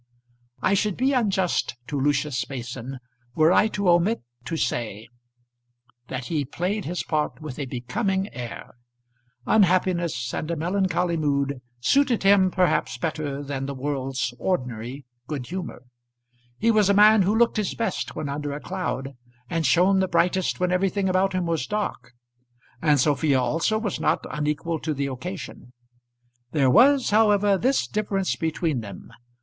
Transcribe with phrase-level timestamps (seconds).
[0.63, 2.97] I should be unjust to Lucius Mason
[3.35, 5.07] were I to omit to say
[6.07, 8.73] that he played his part with a becoming air.
[9.45, 15.83] Unhappiness and a melancholy mood suited him perhaps better than the world's ordinary good humour.
[16.57, 19.15] He was a man who looked his best when under a cloud,
[19.51, 22.13] and shone the brightest when everything about him was dark.
[22.81, 25.73] And Sophia also was not unequal to the occasion.
[26.53, 29.11] There was, however, this difference between them.